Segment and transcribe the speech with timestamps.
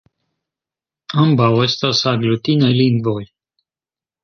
[1.25, 3.21] Ambaŭ estas aglutinaj lingvoj.